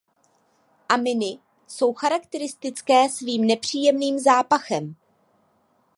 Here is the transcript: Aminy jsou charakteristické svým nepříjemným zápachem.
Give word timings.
Aminy 0.89 1.39
jsou 1.67 1.93
charakteristické 1.93 3.09
svým 3.09 3.45
nepříjemným 3.47 4.19
zápachem. 4.19 4.95